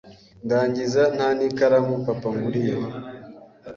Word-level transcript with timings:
ndangiza 0.45 1.03
nta 1.15 1.27
n,ikaramu 1.37 1.95
papa 2.05 2.27
anguriye 2.31 2.77